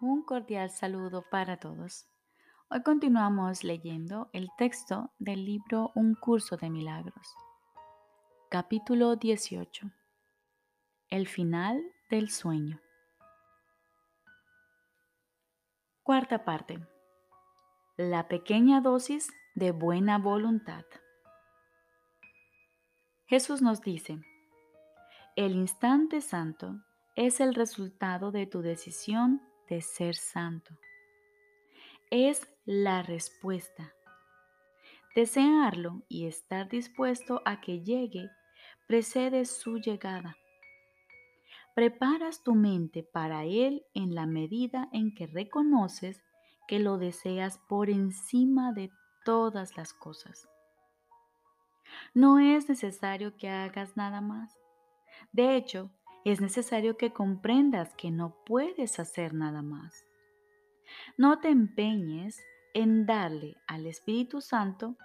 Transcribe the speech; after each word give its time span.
Un 0.00 0.22
cordial 0.22 0.70
saludo 0.70 1.24
para 1.28 1.56
todos. 1.56 2.06
Hoy 2.70 2.84
continuamos 2.84 3.64
leyendo 3.64 4.30
el 4.32 4.48
texto 4.56 5.10
del 5.18 5.44
libro 5.44 5.90
Un 5.96 6.14
curso 6.14 6.56
de 6.56 6.70
milagros. 6.70 7.34
Capítulo 8.48 9.16
18. 9.16 9.90
El 11.10 11.26
final 11.26 11.82
del 12.10 12.30
sueño. 12.30 12.80
Cuarta 16.04 16.44
parte. 16.44 16.78
La 17.96 18.28
pequeña 18.28 18.80
dosis 18.80 19.28
de 19.56 19.72
buena 19.72 20.16
voluntad. 20.18 20.84
Jesús 23.26 23.62
nos 23.62 23.80
dice, 23.80 24.20
el 25.34 25.56
instante 25.56 26.20
santo 26.20 26.84
es 27.16 27.40
el 27.40 27.52
resultado 27.56 28.30
de 28.30 28.46
tu 28.46 28.62
decisión 28.62 29.47
de 29.68 29.80
ser 29.80 30.14
santo. 30.14 30.78
Es 32.10 32.48
la 32.64 33.02
respuesta. 33.02 33.92
Desearlo 35.14 36.02
y 36.08 36.26
estar 36.26 36.68
dispuesto 36.68 37.42
a 37.44 37.60
que 37.60 37.82
llegue 37.82 38.30
precede 38.86 39.44
su 39.44 39.78
llegada. 39.78 40.36
Preparas 41.74 42.42
tu 42.42 42.54
mente 42.54 43.02
para 43.02 43.44
Él 43.44 43.84
en 43.94 44.14
la 44.14 44.26
medida 44.26 44.88
en 44.92 45.14
que 45.14 45.26
reconoces 45.26 46.22
que 46.66 46.78
lo 46.78 46.98
deseas 46.98 47.58
por 47.68 47.90
encima 47.90 48.72
de 48.72 48.90
todas 49.24 49.76
las 49.76 49.92
cosas. 49.92 50.48
No 52.14 52.38
es 52.38 52.68
necesario 52.68 53.36
que 53.36 53.48
hagas 53.48 53.96
nada 53.96 54.20
más. 54.20 54.58
De 55.32 55.56
hecho, 55.56 55.90
es 56.30 56.40
necesario 56.40 56.96
que 56.96 57.12
comprendas 57.12 57.94
que 57.94 58.10
no 58.10 58.36
puedes 58.44 58.98
hacer 58.98 59.34
nada 59.34 59.62
más. 59.62 60.06
No 61.16 61.40
te 61.40 61.48
empeñes 61.48 62.38
en 62.74 63.06
darle 63.06 63.56
al 63.66 63.86
Espíritu 63.86 64.40
Santo 64.40 64.96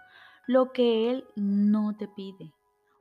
lo 0.47 0.73
que 0.73 1.09
Él 1.09 1.25
no 1.35 1.95
te 1.95 2.07
pide, 2.07 2.53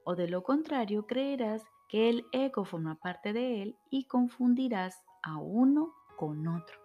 o 0.05 0.15
de 0.15 0.29
lo 0.29 0.43
contrario 0.45 1.07
creerás 1.07 1.65
que 1.89 2.09
el 2.09 2.25
ego 2.33 2.65
forma 2.65 2.95
parte 2.95 3.33
de 3.33 3.63
Él 3.63 3.77
y 3.91 4.05
confundirás 4.05 5.05
a 5.23 5.39
uno 5.39 5.93
con 6.17 6.47
otro. 6.47 6.79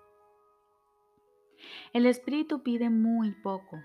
El 1.94 2.06
Espíritu 2.06 2.64
pide 2.64 2.90
muy 2.90 3.32
poco. 3.32 3.78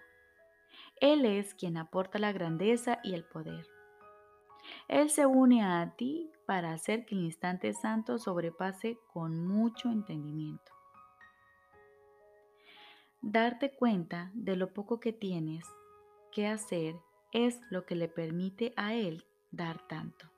Él 1.01 1.25
es 1.25 1.55
quien 1.55 1.77
aporta 1.77 2.19
la 2.19 2.33
grandeza 2.33 2.99
y 3.03 3.15
el 3.15 3.25
poder. 3.25 3.67
Él 4.89 5.11
se 5.11 5.27
une 5.27 5.63
a 5.63 5.95
ti 5.97 6.31
para 6.47 6.73
hacer 6.73 7.07
que 7.07 7.15
el 7.15 7.23
instante 7.23 7.73
santo 7.73 8.19
sobrepase 8.19 8.99
con 9.13 9.47
mucho 9.47 9.91
entendimiento. 9.91 10.73
Darte 13.21 13.75
cuenta 13.75 14.31
de 14.35 14.57
lo 14.57 14.73
poco 14.73 14.99
que 14.99 15.13
tienes 15.13 15.65
que 16.33 16.49
hacer 16.49 16.97
es 17.33 17.61
lo 17.71 17.87
que 17.87 17.95
le 17.95 18.09
permite 18.09 18.73
a 18.77 18.95
Él 18.95 19.25
dar 19.53 19.87
tanto. 19.87 20.31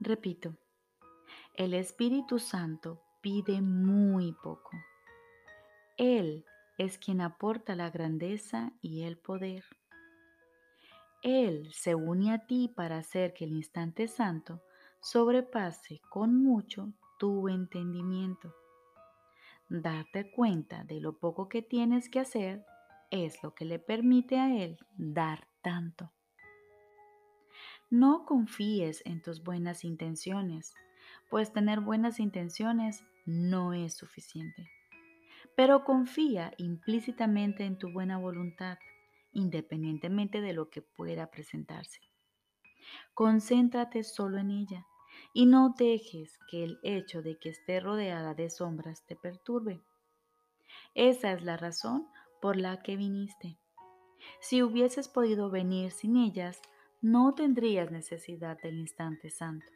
Repito, 0.00 0.54
el 1.54 1.72
Espíritu 1.74 2.38
Santo 2.38 3.00
pide 3.22 3.62
muy 3.62 4.32
poco. 4.32 4.70
Él 5.96 6.44
es 6.76 6.98
quien 6.98 7.20
aporta 7.20 7.74
la 7.74 7.90
grandeza 7.90 8.72
y 8.82 9.04
el 9.04 9.16
poder. 9.16 9.64
Él 11.26 11.72
se 11.72 11.96
une 11.96 12.32
a 12.32 12.46
ti 12.46 12.68
para 12.68 12.98
hacer 12.98 13.34
que 13.34 13.46
el 13.46 13.50
instante 13.50 14.06
santo 14.06 14.62
sobrepase 15.00 16.00
con 16.08 16.40
mucho 16.40 16.92
tu 17.18 17.48
entendimiento. 17.48 18.54
Darte 19.68 20.30
cuenta 20.30 20.84
de 20.84 21.00
lo 21.00 21.18
poco 21.18 21.48
que 21.48 21.62
tienes 21.62 22.08
que 22.08 22.20
hacer 22.20 22.64
es 23.10 23.42
lo 23.42 23.56
que 23.56 23.64
le 23.64 23.80
permite 23.80 24.38
a 24.38 24.56
Él 24.56 24.78
dar 24.96 25.48
tanto. 25.62 26.12
No 27.90 28.24
confíes 28.24 29.02
en 29.04 29.20
tus 29.20 29.42
buenas 29.42 29.82
intenciones, 29.82 30.74
pues 31.28 31.52
tener 31.52 31.80
buenas 31.80 32.20
intenciones 32.20 33.02
no 33.24 33.72
es 33.72 33.94
suficiente. 33.94 34.70
Pero 35.56 35.82
confía 35.82 36.52
implícitamente 36.56 37.64
en 37.64 37.78
tu 37.78 37.90
buena 37.90 38.16
voluntad 38.16 38.78
independientemente 39.36 40.40
de 40.40 40.54
lo 40.54 40.70
que 40.70 40.80
pueda 40.80 41.30
presentarse. 41.30 42.00
Concéntrate 43.12 44.02
solo 44.02 44.38
en 44.38 44.50
ella 44.50 44.86
y 45.32 45.44
no 45.46 45.74
dejes 45.76 46.38
que 46.50 46.64
el 46.64 46.78
hecho 46.82 47.22
de 47.22 47.38
que 47.38 47.50
esté 47.50 47.80
rodeada 47.80 48.34
de 48.34 48.48
sombras 48.48 49.04
te 49.06 49.14
perturbe. 49.14 49.82
Esa 50.94 51.32
es 51.32 51.42
la 51.42 51.58
razón 51.58 52.08
por 52.40 52.56
la 52.56 52.82
que 52.82 52.96
viniste. 52.96 53.58
Si 54.40 54.62
hubieses 54.62 55.08
podido 55.08 55.50
venir 55.50 55.90
sin 55.90 56.16
ellas, 56.16 56.60
no 57.02 57.34
tendrías 57.34 57.90
necesidad 57.90 58.58
del 58.62 58.78
instante 58.78 59.28
santo. 59.30 59.66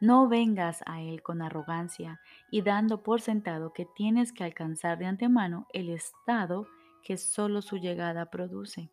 No 0.00 0.28
vengas 0.28 0.82
a 0.86 1.02
Él 1.02 1.22
con 1.22 1.42
arrogancia 1.42 2.20
y 2.50 2.62
dando 2.62 3.02
por 3.02 3.20
sentado 3.20 3.72
que 3.72 3.86
tienes 3.94 4.32
que 4.32 4.44
alcanzar 4.44 4.98
de 4.98 5.06
antemano 5.06 5.66
el 5.72 5.90
estado 5.90 6.66
que 7.04 7.16
solo 7.18 7.62
su 7.62 7.76
llegada 7.76 8.30
produce. 8.30 8.90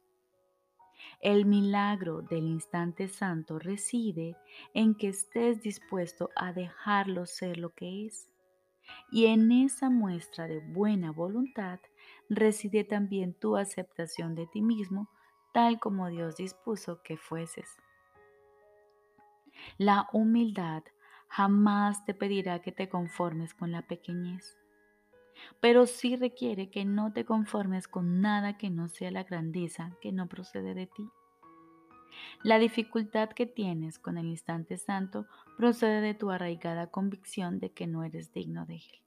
El 1.22 1.45
milagro 1.45 2.22
del 2.22 2.45
instante 2.45 3.07
santo 3.07 3.57
reside 3.57 4.38
en 4.73 4.94
que 4.95 5.09
estés 5.09 5.61
dispuesto 5.61 6.29
a 6.35 6.53
dejarlo 6.53 7.25
ser 7.25 7.57
lo 7.57 7.73
que 7.73 8.05
es. 8.05 8.29
Y 9.11 9.27
en 9.27 9.51
esa 9.51 9.89
muestra 9.89 10.47
de 10.47 10.59
buena 10.59 11.11
voluntad 11.11 11.79
reside 12.29 12.83
también 12.83 13.33
tu 13.33 13.55
aceptación 13.55 14.35
de 14.35 14.47
ti 14.47 14.61
mismo 14.61 15.09
tal 15.53 15.79
como 15.79 16.09
Dios 16.09 16.38
dispuso 16.38 17.01
que 17.03 17.17
fueses. 17.17 17.77
La 19.77 20.07
humildad 20.11 20.83
jamás 21.27 22.03
te 22.05 22.13
pedirá 22.13 22.61
que 22.61 22.71
te 22.71 22.89
conformes 22.89 23.53
con 23.53 23.71
la 23.71 23.81
pequeñez 23.83 24.60
pero 25.59 25.85
sí 25.85 26.16
requiere 26.16 26.69
que 26.69 26.85
no 26.85 27.13
te 27.13 27.25
conformes 27.25 27.88
con 27.88 28.22
nada 28.22 28.57
que 28.57 28.69
no 28.69 28.88
sea 28.88 29.12
la 29.12 29.24
grandeza 29.24 29.96
que 30.02 30.12
no 30.12 30.28
procede 30.28 30.74
de 30.74 30.88
ti. 30.88 31.09
La 32.44 32.59
dificultad 32.59 33.29
que 33.29 33.46
tienes 33.46 34.00
con 34.00 34.18
el 34.18 34.28
instante 34.28 34.78
santo 34.78 35.25
procede 35.57 36.01
de 36.01 36.13
tu 36.13 36.31
arraigada 36.31 36.88
convicción 36.88 37.59
de 37.59 37.72
que 37.72 37.88
no 37.88 38.03
eres 38.03 38.34
digno 38.34 38.66
de 38.66 38.75
él. 38.75 39.01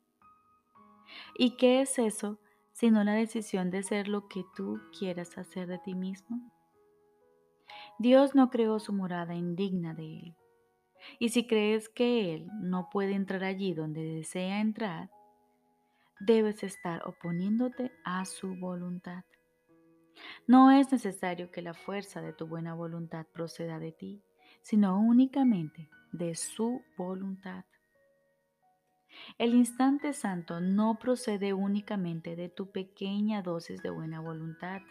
¿Y 1.37 1.57
qué 1.57 1.81
es 1.81 1.99
eso 1.99 2.39
sino 2.73 3.05
la 3.05 3.13
decisión 3.13 3.71
de 3.71 3.83
ser 3.85 4.09
lo 4.09 4.27
que 4.27 4.45
tú 4.57 4.81
quieras 4.99 5.39
hacer 5.39 5.69
de 5.69 5.79
ti 5.79 5.95
mismo? 5.95 6.51
Dios 7.99 8.35
no 8.35 8.51
creó 8.51 8.81
su 8.81 8.93
morada 8.93 9.35
indigna 9.35 9.95
de 9.95 10.19
él. 10.19 10.37
Y 11.19 11.31
si 11.31 11.47
crees 11.47 11.89
que 11.89 12.35
Él 12.35 12.49
no 12.61 12.89
puede 12.91 13.13
entrar 13.13 13.45
allí 13.45 13.75
donde 13.75 14.03
desea 14.03 14.61
entrar, 14.61 15.11
debes 16.21 16.63
estar 16.63 17.07
oponiéndote 17.07 17.93
a 18.05 18.25
su 18.25 18.55
voluntad. 18.57 19.25
No 20.47 20.71
es 20.71 20.93
necesario 20.93 21.51
que 21.51 21.63
la 21.63 21.75
fuerza 21.75 22.21
de 22.21 22.33
tu 22.33 22.47
buena 22.47 22.75
voluntad 22.75 23.27
proceda 23.33 23.79
de 23.79 23.93
ti, 23.93 24.23
sino 24.63 24.99
únicamente 24.99 25.91
de 26.13 26.35
su 26.35 26.83
voluntad. 26.97 27.65
El 29.39 29.55
instante 29.55 30.13
santo 30.13 30.61
no 30.61 30.99
procede 30.99 31.53
únicamente 31.53 32.37
de 32.37 32.49
tu 32.49 32.71
pequeña 32.71 33.43
dosis 33.43 33.83
de 33.83 33.91
buena 33.91 34.21
voluntad. 34.21 34.83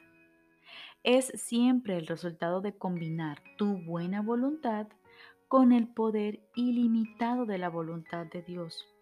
Es 1.03 1.27
siempre 1.35 1.97
el 1.97 2.07
resultado 2.07 2.61
de 2.61 2.77
combinar 2.77 3.41
tu 3.57 3.77
buena 3.83 4.21
voluntad 4.21 4.87
con 5.47 5.71
el 5.71 5.87
poder 5.87 6.39
ilimitado 6.55 7.45
de 7.45 7.57
la 7.57 7.69
voluntad 7.69 8.25
de 8.27 8.41
Dios. 8.41 8.92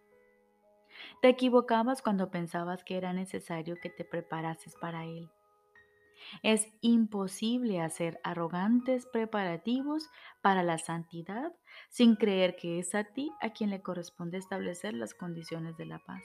Te 1.22 1.30
equivocabas 1.30 2.02
cuando 2.02 2.32
pensabas 2.32 2.84
que 2.84 2.98
era 2.98 3.14
necesario 3.14 3.76
que 3.82 3.90
te 3.90 4.06
preparases 4.06 4.76
para 4.76 5.06
Él. 5.06 5.30
Es 6.44 6.68
imposible 6.82 7.82
hacer 7.82 8.20
arrogantes 8.24 9.08
preparativos 9.08 10.10
para 10.42 10.64
la 10.64 10.78
santidad 10.78 11.52
sin 11.90 12.16
creer 12.16 12.56
que 12.56 12.80
es 12.80 12.94
a 12.96 13.04
ti 13.04 13.32
a 13.42 13.52
quien 13.52 13.70
le 13.70 13.82
corresponde 13.82 14.38
establecer 14.38 14.94
las 14.94 15.14
condiciones 15.14 15.78
de 15.78 15.86
la 15.86 16.00
paz. 16.00 16.24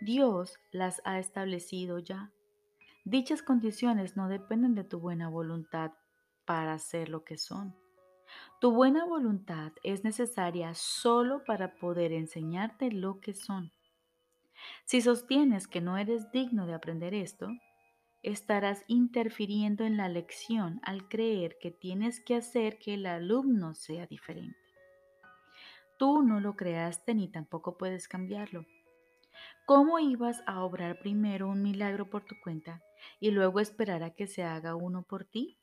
Dios 0.00 0.58
las 0.70 1.00
ha 1.04 1.18
establecido 1.18 1.98
ya. 1.98 2.32
Dichas 3.04 3.42
condiciones 3.42 4.16
no 4.16 4.28
dependen 4.28 4.74
de 4.74 4.84
tu 4.84 4.98
buena 4.98 5.28
voluntad 5.28 5.92
para 6.44 6.78
ser 6.78 7.08
lo 7.08 7.24
que 7.24 7.36
son 7.36 7.76
tu 8.60 8.72
buena 8.72 9.04
voluntad 9.04 9.72
es 9.82 10.04
necesaria 10.04 10.74
solo 10.74 11.44
para 11.44 11.74
poder 11.76 12.12
enseñarte 12.12 12.90
lo 12.90 13.20
que 13.20 13.34
son. 13.34 13.72
Si 14.84 15.00
sostienes 15.00 15.68
que 15.68 15.80
no 15.80 15.96
eres 15.96 16.30
digno 16.32 16.66
de 16.66 16.74
aprender 16.74 17.14
esto, 17.14 17.48
estarás 18.22 18.84
interfiriendo 18.88 19.84
en 19.84 19.96
la 19.96 20.08
lección 20.08 20.80
al 20.82 21.08
creer 21.08 21.56
que 21.60 21.70
tienes 21.70 22.20
que 22.20 22.34
hacer 22.34 22.78
que 22.78 22.94
el 22.94 23.06
alumno 23.06 23.74
sea 23.74 24.06
diferente. 24.06 24.58
Tú 25.98 26.22
no 26.22 26.40
lo 26.40 26.56
creaste 26.56 27.14
ni 27.14 27.28
tampoco 27.28 27.76
puedes 27.76 28.08
cambiarlo. 28.08 28.66
¿Cómo 29.66 29.98
ibas 29.98 30.42
a 30.46 30.64
obrar 30.64 30.98
primero 31.00 31.48
un 31.48 31.62
milagro 31.62 32.08
por 32.08 32.24
tu 32.24 32.34
cuenta 32.42 32.82
y 33.20 33.30
luego 33.30 33.60
esperar 33.60 34.02
a 34.02 34.14
que 34.14 34.26
se 34.26 34.42
haga 34.42 34.74
uno 34.74 35.02
por 35.02 35.24
ti? 35.24 35.58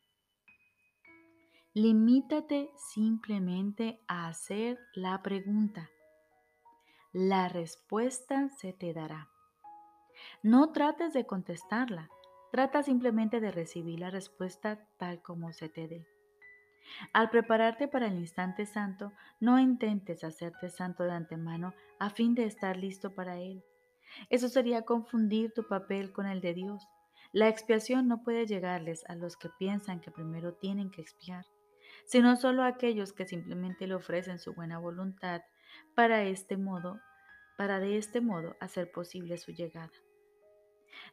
Limítate 1.77 2.72
simplemente 2.77 4.00
a 4.07 4.30
hacer 4.30 4.80
la 4.94 5.22
pregunta. 5.22 5.89
La 7.12 7.50
respuesta 7.50 8.48
se 8.48 8.72
te 8.72 8.94
dará. 8.94 9.27
No 10.42 10.72
trates 10.72 11.12
de 11.12 11.25
contestarla, 11.25 12.10
trata 12.54 12.81
simplemente 12.81 13.42
de 13.42 13.51
recibir 13.51 14.00
la 14.00 14.10
respuesta 14.10 14.88
tal 14.98 15.22
como 15.22 15.51
se 15.51 15.68
te 15.68 15.89
dé. 15.89 16.07
Al 17.12 17.30
prepararte 17.30 17.89
para 17.89 18.07
el 18.07 18.19
instante 18.19 18.66
santo, 18.66 19.12
no 19.42 19.60
intentes 19.60 20.24
hacerte 20.24 20.69
santo 20.69 21.04
de 21.04 21.12
antemano 21.12 21.74
a 22.00 22.10
fin 22.10 22.36
de 22.36 22.45
estar 22.45 22.77
listo 22.77 23.13
para 23.13 23.39
él. 23.39 23.66
Eso 24.30 24.48
sería 24.48 24.83
confundir 24.83 25.51
tu 25.51 25.68
papel 25.68 26.13
con 26.13 26.25
el 26.25 26.39
de 26.39 26.54
Dios. 26.54 26.88
La 27.33 27.50
expiación 27.50 28.07
no 28.07 28.24
puede 28.24 28.45
llegarles 28.45 29.04
a 29.10 29.16
los 29.16 29.36
que 29.36 29.50
piensan 29.60 30.00
que 30.00 30.10
primero 30.10 30.54
tienen 30.54 30.89
que 30.89 31.01
expiar, 31.01 31.45
sino 32.06 32.36
solo 32.36 32.63
aquellos 32.63 33.13
que 33.13 33.25
simplemente 33.25 33.88
le 33.88 33.95
ofrecen 33.95 34.39
su 34.39 34.53
buena 34.53 34.77
voluntad 34.77 35.42
para 35.95 36.24
este 36.24 36.57
modo, 36.57 37.00
para 37.57 37.80
de 37.80 37.97
este 37.97 38.21
modo 38.21 38.56
hacer 38.59 38.92
posible 38.92 39.38
su 39.38 39.51
llegada. 39.51 39.92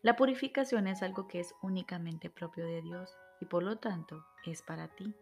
La 0.03 0.17
purificación 0.17 0.87
es 0.87 1.03
algo 1.03 1.29
que 1.29 1.41
es 1.41 1.55
únicamente 1.63 2.31
propio 2.31 2.67
de 2.67 2.83
Dios 2.83 3.17
y 3.41 3.47
por 3.47 3.63
lo 3.63 3.79
tanto 3.79 4.25
es 4.45 4.63
para 4.63 4.89
ti. 4.89 5.15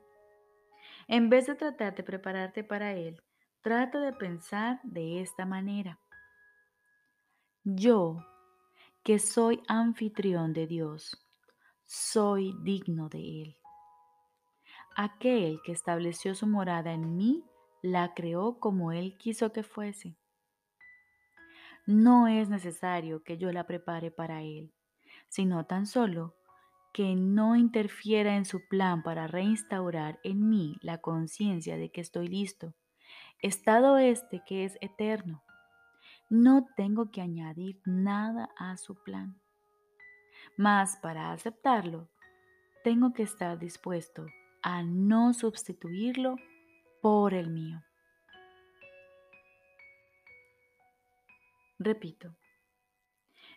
En 1.08 1.28
vez 1.28 1.46
de 1.46 1.54
tratar 1.54 1.94
de 1.94 2.02
prepararte 2.02 2.64
para 2.64 2.92
Él, 2.92 3.22
trata 3.62 4.00
de 4.00 4.12
pensar 4.12 4.80
de 4.82 5.20
esta 5.20 5.44
manera. 5.44 5.98
Yo, 7.64 8.24
que 9.02 9.18
soy 9.18 9.62
anfitrión 9.68 10.52
de 10.52 10.66
Dios, 10.66 11.26
soy 11.84 12.54
digno 12.62 13.08
de 13.08 13.42
Él. 13.42 13.59
Aquel 14.96 15.60
que 15.62 15.72
estableció 15.72 16.34
su 16.34 16.46
morada 16.46 16.92
en 16.92 17.16
mí, 17.16 17.44
la 17.82 18.12
creó 18.14 18.58
como 18.58 18.92
Él 18.92 19.16
quiso 19.16 19.52
que 19.52 19.62
fuese. 19.62 20.16
No 21.87 22.28
es 22.28 22.48
necesario 22.48 23.22
que 23.22 23.38
yo 23.38 23.52
la 23.52 23.66
prepare 23.66 24.10
para 24.10 24.42
Él, 24.42 24.72
sino 25.28 25.64
tan 25.64 25.87
solo 25.87 26.34
que 26.92 27.14
no 27.14 27.56
interfiera 27.56 28.37
en 28.37 28.44
su 28.44 28.66
plan 28.69 29.02
para 29.02 29.26
reinstaurar 29.26 30.19
en 30.25 30.48
mí 30.48 30.76
la 30.82 30.98
conciencia 30.98 31.76
de 31.76 31.90
que 31.90 32.00
estoy 32.00 32.26
listo, 32.28 32.75
estado 33.40 33.96
este 33.96 34.42
que 34.46 34.64
es 34.64 34.76
eterno. 34.81 35.42
No 36.28 36.69
tengo 36.76 37.10
que 37.10 37.20
añadir 37.20 37.81
nada 37.84 38.50
a 38.56 38.76
su 38.76 39.02
plan. 39.02 39.40
Mas 40.56 40.96
para 40.96 41.32
aceptarlo, 41.32 42.08
tengo 42.82 43.12
que 43.12 43.22
estar 43.22 43.58
dispuesto 43.58 44.26
a 44.62 44.82
no 44.82 45.32
sustituirlo 45.32 46.36
por 47.00 47.34
el 47.34 47.50
mío. 47.50 47.82
Repito, 51.78 52.34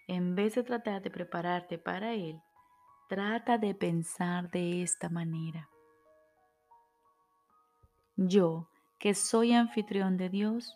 en 0.08 0.36
vez 0.36 0.56
de 0.56 0.64
tratar 0.64 1.02
de 1.02 1.12
prepararte 1.12 1.78
para 1.78 2.14
él, 2.14 2.42
Trata 3.14 3.60
de 3.60 3.76
pensar 3.76 4.50
de 4.50 4.82
esta 4.82 5.08
manera. 5.08 5.70
Yo, 8.16 8.70
que 8.98 9.14
soy 9.14 9.54
anfitrión 9.54 10.18
de 10.18 10.30
Dios, 10.30 10.76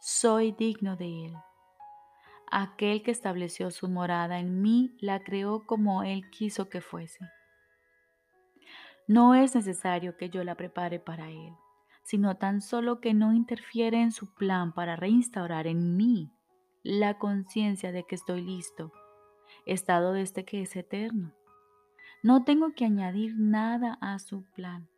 soy 0.00 0.50
digno 0.50 0.96
de 0.96 1.26
Él. 1.26 1.34
Aquel 2.50 3.04
que 3.04 3.12
estableció 3.12 3.70
su 3.70 3.88
morada 3.88 4.40
en 4.40 4.62
mí 4.62 4.96
la 5.00 5.22
creó 5.22 5.64
como 5.64 6.02
Él 6.02 6.28
quiso 6.30 6.68
que 6.68 6.80
fuese. 6.80 7.24
No 9.08 9.34
es 9.34 9.54
necesario 9.54 10.16
que 10.16 10.30
yo 10.30 10.42
la 10.42 10.56
prepare 10.56 10.98
para 10.98 11.30
Él, 11.30 11.54
sino 12.02 12.36
tan 12.36 12.60
solo 12.60 13.00
que 13.00 13.14
no 13.14 13.32
interfiere 13.32 14.00
en 14.00 14.10
su 14.10 14.34
plan 14.34 14.72
para 14.72 14.96
reinstaurar 14.96 15.68
en 15.68 15.96
mí 15.96 16.32
la 16.82 17.18
conciencia 17.18 17.92
de 17.92 18.04
que 18.04 18.16
estoy 18.16 18.42
listo, 18.42 18.92
estado 19.64 20.12
de 20.12 20.22
este 20.22 20.44
que 20.44 20.62
es 20.62 20.74
eterno. 20.74 21.32
No 22.22 22.44
tengo 22.44 22.72
que 22.74 22.84
añadir 22.84 23.34
nada 23.38 23.96
a 24.00 24.18
su 24.18 24.42
plan. 24.54 24.88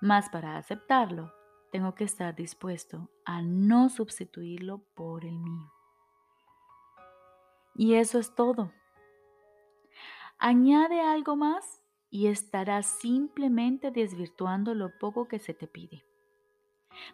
Mas 0.00 0.30
para 0.30 0.56
aceptarlo, 0.56 1.32
tengo 1.72 1.94
que 1.94 2.04
estar 2.04 2.34
dispuesto 2.34 3.10
a 3.26 3.42
no 3.42 3.90
sustituirlo 3.90 4.82
por 4.94 5.24
el 5.26 5.38
mío. 5.38 5.70
Y 7.74 7.94
eso 7.94 8.18
es 8.18 8.34
todo. 8.34 8.72
Añade 10.38 11.02
algo 11.02 11.36
más 11.36 11.79
y 12.10 12.26
estarás 12.26 12.86
simplemente 12.86 13.90
desvirtuando 13.90 14.74
lo 14.74 14.98
poco 14.98 15.28
que 15.28 15.38
se 15.38 15.54
te 15.54 15.66
pide. 15.66 16.04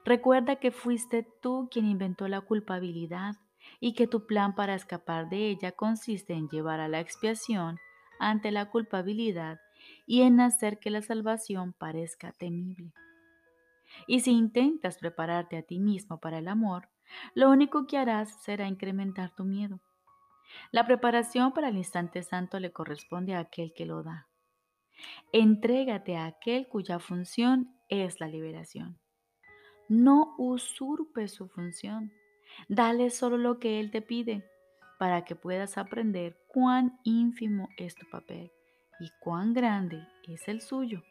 Recuerda 0.04 0.56
que 0.56 0.70
fuiste 0.70 1.26
tú 1.42 1.68
quien 1.70 1.86
inventó 1.86 2.28
la 2.28 2.40
culpabilidad 2.40 3.36
y 3.78 3.94
que 3.94 4.06
tu 4.06 4.26
plan 4.26 4.54
para 4.54 4.74
escapar 4.74 5.28
de 5.28 5.48
ella 5.50 5.72
consiste 5.72 6.32
en 6.32 6.48
llevar 6.48 6.80
a 6.80 6.88
la 6.88 7.00
expiación 7.00 7.78
ante 8.18 8.50
la 8.50 8.70
culpabilidad 8.70 9.60
y 10.06 10.22
en 10.22 10.40
hacer 10.40 10.78
que 10.78 10.90
la 10.90 11.02
salvación 11.02 11.74
parezca 11.74 12.32
temible. 12.32 12.92
Y 14.06 14.20
si 14.20 14.32
intentas 14.32 14.98
prepararte 14.98 15.56
a 15.58 15.62
ti 15.62 15.78
mismo 15.78 16.18
para 16.18 16.38
el 16.38 16.48
amor, 16.48 16.88
lo 17.34 17.50
único 17.50 17.86
que 17.86 17.98
harás 17.98 18.42
será 18.42 18.66
incrementar 18.66 19.34
tu 19.34 19.44
miedo. 19.44 19.80
La 20.70 20.86
preparación 20.86 21.52
para 21.52 21.68
el 21.68 21.76
instante 21.76 22.22
santo 22.22 22.58
le 22.58 22.72
corresponde 22.72 23.34
a 23.34 23.40
aquel 23.40 23.72
que 23.74 23.86
lo 23.86 24.02
da. 24.02 24.28
Entrégate 25.32 26.16
a 26.16 26.26
aquel 26.26 26.68
cuya 26.68 26.98
función 26.98 27.74
es 27.88 28.20
la 28.20 28.28
liberación. 28.28 28.98
No 29.88 30.34
usurpes 30.38 31.32
su 31.32 31.48
función. 31.48 32.12
Dale 32.68 33.10
solo 33.10 33.36
lo 33.36 33.58
que 33.58 33.80
Él 33.80 33.90
te 33.90 34.02
pide 34.02 34.44
para 34.98 35.24
que 35.24 35.36
puedas 35.36 35.78
aprender 35.78 36.38
cuán 36.48 36.98
ínfimo 37.04 37.68
es 37.76 37.94
tu 37.94 38.08
papel 38.10 38.50
y 38.98 39.10
cuán 39.20 39.52
grande 39.52 40.00
es 40.26 40.48
el 40.48 40.60
suyo. 40.60 41.02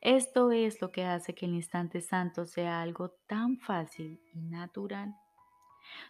Esto 0.00 0.52
es 0.52 0.80
lo 0.80 0.92
que 0.92 1.04
hace 1.04 1.34
que 1.34 1.46
el 1.46 1.54
instante 1.54 2.00
santo 2.00 2.46
sea 2.46 2.80
algo 2.82 3.10
tan 3.26 3.58
fácil 3.58 4.20
y 4.32 4.40
natural. 4.40 5.14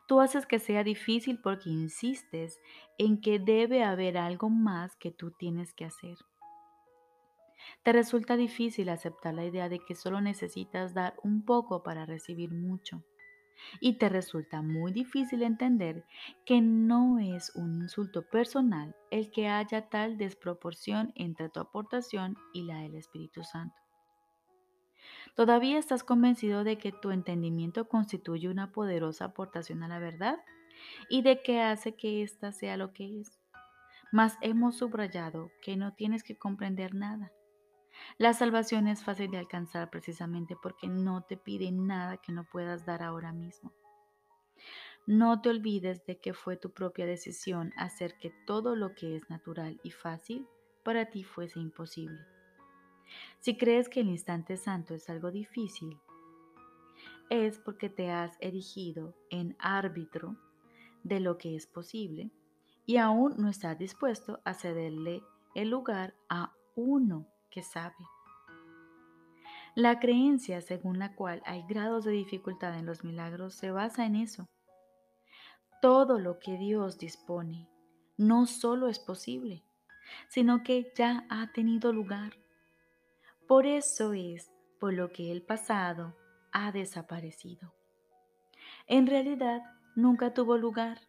Tú 0.06 0.20
haces 0.20 0.46
que 0.46 0.58
sea 0.58 0.84
difícil 0.84 1.40
porque 1.40 1.70
insistes 1.70 2.60
en 2.98 3.20
que 3.20 3.38
debe 3.38 3.82
haber 3.82 4.18
algo 4.18 4.50
más 4.50 4.96
que 4.96 5.10
tú 5.10 5.30
tienes 5.32 5.72
que 5.72 5.84
hacer. 5.84 6.16
Te 7.82 7.92
resulta 7.92 8.36
difícil 8.36 8.88
aceptar 8.88 9.34
la 9.34 9.44
idea 9.44 9.68
de 9.68 9.78
que 9.80 9.94
solo 9.94 10.20
necesitas 10.20 10.94
dar 10.94 11.14
un 11.22 11.44
poco 11.44 11.82
para 11.82 12.06
recibir 12.06 12.52
mucho 12.52 13.02
y 13.80 13.94
te 13.94 14.08
resulta 14.08 14.62
muy 14.62 14.92
difícil 14.92 15.42
entender 15.42 16.04
que 16.44 16.60
no 16.60 17.18
es 17.18 17.54
un 17.54 17.82
insulto 17.82 18.22
personal 18.22 18.94
el 19.10 19.30
que 19.30 19.48
haya 19.48 19.88
tal 19.88 20.18
desproporción 20.18 21.12
entre 21.14 21.48
tu 21.48 21.60
aportación 21.60 22.36
y 22.52 22.64
la 22.64 22.80
del 22.80 22.94
Espíritu 22.94 23.42
Santo. 23.44 23.76
¿Todavía 25.34 25.78
estás 25.78 26.04
convencido 26.04 26.64
de 26.64 26.76
que 26.76 26.92
tu 26.92 27.10
entendimiento 27.10 27.88
constituye 27.88 28.48
una 28.48 28.72
poderosa 28.72 29.26
aportación 29.26 29.82
a 29.82 29.88
la 29.88 29.98
verdad 29.98 30.38
y 31.08 31.22
de 31.22 31.42
que 31.42 31.60
hace 31.60 31.94
que 31.94 32.22
ésta 32.22 32.52
sea 32.52 32.76
lo 32.76 32.92
que 32.92 33.20
es? 33.20 33.40
Mas 34.12 34.36
hemos 34.42 34.76
subrayado 34.76 35.50
que 35.62 35.76
no 35.76 35.94
tienes 35.94 36.22
que 36.22 36.36
comprender 36.36 36.94
nada 36.94 37.32
la 38.18 38.34
salvación 38.34 38.86
es 38.86 39.04
fácil 39.04 39.30
de 39.30 39.38
alcanzar 39.38 39.90
precisamente 39.90 40.56
porque 40.60 40.88
no 40.88 41.22
te 41.22 41.36
pide 41.36 41.70
nada 41.72 42.18
que 42.18 42.32
no 42.32 42.44
puedas 42.44 42.84
dar 42.84 43.02
ahora 43.02 43.32
mismo. 43.32 43.72
No 45.06 45.40
te 45.40 45.48
olvides 45.48 46.04
de 46.06 46.18
que 46.18 46.32
fue 46.32 46.56
tu 46.56 46.72
propia 46.72 47.06
decisión 47.06 47.72
hacer 47.76 48.16
que 48.18 48.32
todo 48.46 48.76
lo 48.76 48.94
que 48.94 49.16
es 49.16 49.28
natural 49.28 49.80
y 49.82 49.90
fácil 49.90 50.46
para 50.84 51.10
ti 51.10 51.24
fuese 51.24 51.58
imposible. 51.58 52.20
Si 53.40 53.56
crees 53.56 53.88
que 53.88 54.00
el 54.00 54.08
instante 54.08 54.56
santo 54.56 54.94
es 54.94 55.10
algo 55.10 55.30
difícil, 55.30 55.98
es 57.30 57.58
porque 57.58 57.88
te 57.88 58.10
has 58.10 58.36
erigido 58.40 59.16
en 59.30 59.56
árbitro 59.58 60.36
de 61.02 61.18
lo 61.18 61.38
que 61.38 61.56
es 61.56 61.66
posible 61.66 62.30
y 62.86 62.98
aún 62.98 63.34
no 63.38 63.48
estás 63.48 63.78
dispuesto 63.78 64.40
a 64.44 64.54
cederle 64.54 65.22
el 65.54 65.70
lugar 65.70 66.14
a 66.28 66.54
uno 66.74 67.26
que 67.52 67.62
sabe. 67.62 67.94
La 69.74 70.00
creencia 70.00 70.60
según 70.60 70.98
la 70.98 71.14
cual 71.14 71.42
hay 71.46 71.62
grados 71.68 72.04
de 72.04 72.12
dificultad 72.12 72.78
en 72.78 72.86
los 72.86 73.04
milagros 73.04 73.54
se 73.54 73.70
basa 73.70 74.04
en 74.04 74.16
eso. 74.16 74.48
Todo 75.80 76.18
lo 76.18 76.38
que 76.38 76.56
Dios 76.58 76.98
dispone 76.98 77.68
no 78.16 78.46
solo 78.46 78.88
es 78.88 78.98
posible, 78.98 79.64
sino 80.28 80.62
que 80.62 80.92
ya 80.96 81.26
ha 81.30 81.52
tenido 81.52 81.92
lugar. 81.92 82.32
Por 83.46 83.66
eso 83.66 84.12
es 84.12 84.50
por 84.78 84.92
lo 84.92 85.12
que 85.12 85.30
el 85.30 85.42
pasado, 85.42 86.16
ha 86.52 86.70
desaparecido. 86.70 87.72
En 88.86 89.06
realidad, 89.06 89.62
nunca 89.94 90.34
tuvo 90.34 90.58
lugar. 90.58 91.00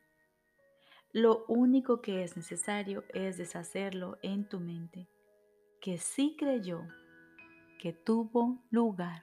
Lo 1.12 1.45
único 1.47 2.01
que 2.01 2.23
es 2.23 2.38
necesario 2.38 3.03
es 3.13 3.38
deshacerlo 3.38 4.17
en 4.21 4.47
tu 4.47 4.59
mente, 4.59 5.09
que 5.83 5.97
sí 5.97 6.37
creyó 6.39 6.87
que 7.77 7.91
tuvo 7.91 8.63
lugar. 8.69 9.21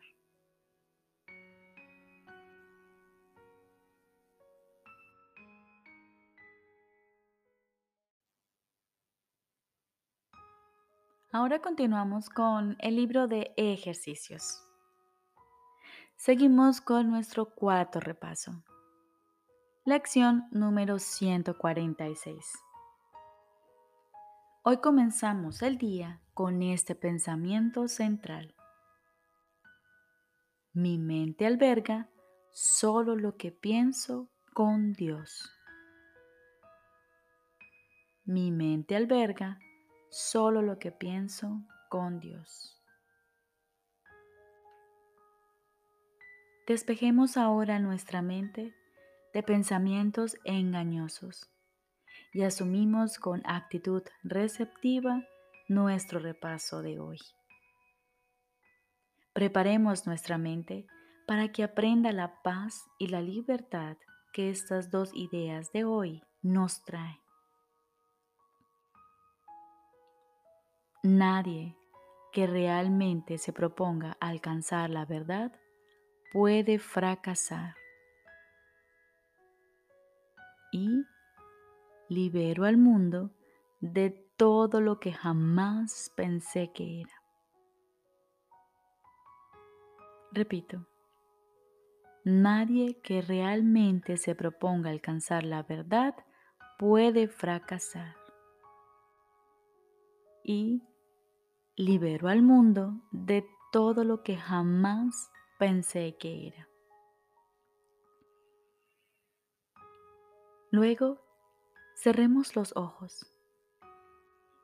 Ahora 11.33 11.63
continuamos 11.63 12.29
con 12.29 12.77
el 12.81 12.97
libro 12.97 13.27
de 13.27 13.55
ejercicios. 13.57 14.63
Seguimos 16.17 16.83
con 16.83 17.11
nuestro 17.11 17.55
cuarto 17.55 18.01
repaso. 18.01 18.63
Lección 19.87 20.47
número 20.51 20.99
146. 20.99 22.70
Hoy 24.73 24.77
comenzamos 24.77 25.63
el 25.63 25.79
día 25.79 26.21
con 26.33 26.63
este 26.63 26.95
pensamiento 26.95 27.89
central. 27.89 28.55
Mi 30.73 30.97
mente 30.97 31.45
alberga 31.45 32.09
solo 32.53 33.17
lo 33.17 33.37
que 33.37 33.51
pienso 33.51 34.29
con 34.55 34.93
Dios. 34.93 35.51
Mi 38.25 38.53
mente 38.53 38.95
alberga 38.95 39.59
solo 40.09 40.63
lo 40.63 40.79
que 40.79 40.93
pienso 40.93 41.63
con 41.89 42.21
Dios. 42.21 42.81
Despejemos 46.69 47.37
ahora 47.37 47.81
nuestra 47.81 48.23
mente 48.23 48.73
de 49.35 49.43
pensamientos 49.43 50.37
engañosos 50.45 51.51
y 52.33 52.43
asumimos 52.43 53.19
con 53.19 53.43
actitud 53.45 54.03
receptiva 54.23 55.23
nuestro 55.69 56.19
repaso 56.19 56.83
de 56.83 56.99
hoy. 56.99 57.19
Preparemos 59.33 60.07
nuestra 60.07 60.39
mente 60.39 60.87
para 61.27 61.53
que 61.53 61.63
aprenda 61.63 62.13
la 62.13 62.43
paz 62.43 62.85
y 62.99 63.09
la 63.09 63.21
libertad 63.21 63.97
que 64.33 64.51
estas 64.51 64.91
dos 64.91 65.13
ideas 65.15 65.73
de 65.73 65.85
hoy 65.85 66.23
nos 66.43 66.85
traen. 66.85 67.21
Nadie 71.03 71.77
que 72.33 72.47
realmente 72.47 73.39
se 73.39 73.53
proponga 73.53 74.17
alcanzar 74.21 74.91
la 74.91 75.05
verdad 75.05 75.53
puede 76.33 76.79
fracasar. 76.79 77.75
Y 80.73 81.05
libero 82.11 82.65
al 82.65 82.77
mundo 82.77 83.31
de 83.81 84.11
todo 84.37 84.81
lo 84.81 84.99
que 84.99 85.13
jamás 85.13 86.13
pensé 86.17 86.73
que 86.73 87.03
era. 87.03 87.23
Repito, 90.33 90.89
nadie 92.25 93.01
que 93.01 93.23
realmente 93.23 94.17
se 94.17 94.35
proponga 94.35 94.91
alcanzar 94.91 95.45
la 95.45 95.63
verdad 95.63 96.15
puede 96.79 97.29
fracasar. 97.29 98.17
Y 100.43 100.83
libero 101.77 102.29
al 102.29 102.43
mundo 102.43 103.01
de 103.13 103.47
todo 103.71 104.03
lo 104.03 104.25
que 104.25 104.37
jamás 104.37 105.31
pensé 105.61 106.17
que 106.19 106.49
era. 106.49 106.69
Luego, 110.73 111.30
cerremos 112.03 112.57
los 112.57 112.75
ojos 112.77 113.27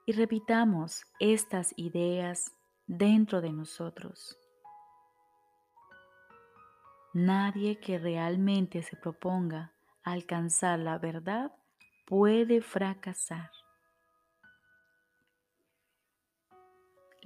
y 0.07 0.13
repitamos 0.13 1.05
estas 1.19 1.75
ideas 1.77 2.55
dentro 2.87 3.41
de 3.41 3.53
nosotros. 3.53 4.39
Nadie 7.13 7.81
que 7.81 7.99
realmente 7.99 8.83
se 8.83 8.97
proponga 8.97 9.73
alcanzar 10.03 10.79
la 10.79 10.99
verdad 10.99 11.53
puede 12.07 12.61
fracasar. 12.61 13.51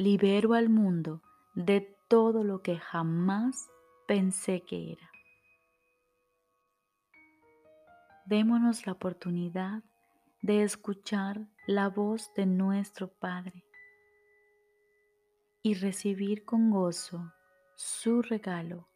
libero 0.01 0.55
al 0.55 0.71
mundo 0.71 1.21
de 1.55 1.83
todo 2.09 2.43
lo 2.43 2.63
que 2.63 2.79
jamás 2.79 3.69
pensé 4.09 4.63
que 4.63 4.93
era. 4.93 5.11
Démonos 8.25 8.87
la 8.87 8.93
oportunidad 8.93 9.83
de 10.43 10.63
escuchar 10.63 11.47
la 11.67 11.89
voz 11.89 12.33
de 12.35 12.47
nuestro 12.47 13.09
Padre 13.09 13.65
y 15.63 15.75
recibir 15.75 16.45
con 16.45 16.71
gozo 16.71 17.33
su 17.77 18.23
regalo, 18.23 18.89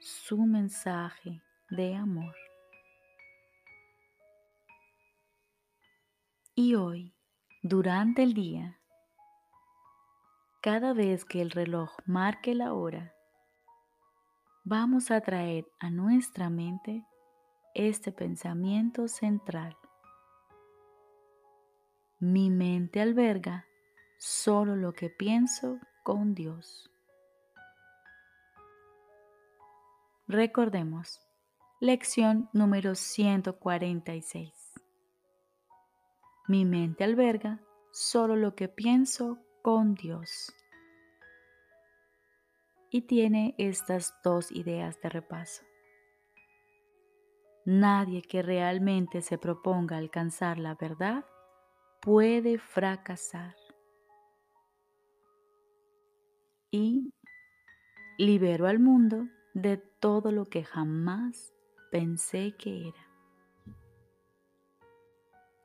su 0.00 0.38
mensaje 0.46 1.42
de 1.70 1.96
amor. 1.96 2.34
Y 6.54 6.74
hoy, 6.76 7.14
durante 7.62 8.22
el 8.22 8.32
día, 8.32 8.78
cada 10.62 10.92
vez 10.92 11.24
que 11.24 11.42
el 11.42 11.50
reloj 11.50 11.90
marque 12.06 12.54
la 12.54 12.72
hora, 12.72 13.14
vamos 14.64 15.10
a 15.10 15.20
traer 15.20 15.66
a 15.80 15.90
nuestra 15.90 16.48
mente 16.48 17.04
este 17.74 18.10
pensamiento 18.10 19.06
central. 19.06 19.76
Mi 22.18 22.48
mente 22.48 23.02
alberga 23.02 23.66
solo 24.16 24.74
lo 24.74 24.94
que 24.94 25.10
pienso 25.10 25.78
con 26.02 26.34
Dios. 26.34 26.90
Recordemos, 30.26 31.20
lección 31.78 32.48
número 32.54 32.94
146. 32.94 34.50
Mi 36.48 36.64
mente 36.64 37.04
alberga 37.04 37.60
solo 37.92 38.34
lo 38.34 38.54
que 38.54 38.68
pienso 38.68 39.38
con 39.60 39.94
Dios. 39.94 40.54
Y 42.90 43.02
tiene 43.02 43.54
estas 43.58 44.14
dos 44.24 44.50
ideas 44.52 44.98
de 45.02 45.10
repaso. 45.10 45.64
Nadie 47.66 48.22
que 48.22 48.40
realmente 48.40 49.20
se 49.20 49.36
proponga 49.36 49.98
alcanzar 49.98 50.58
la 50.58 50.76
verdad 50.76 51.26
puede 52.06 52.56
fracasar. 52.58 53.56
Y 56.70 57.12
libero 58.16 58.68
al 58.68 58.78
mundo 58.78 59.26
de 59.54 59.76
todo 59.76 60.30
lo 60.30 60.44
que 60.44 60.62
jamás 60.62 61.52
pensé 61.90 62.54
que 62.56 62.90
era. 62.90 63.08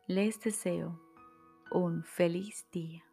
Les 0.07 0.41
deseo 0.41 1.00
un 1.69 2.03
feliz 2.03 2.65
día. 2.71 3.11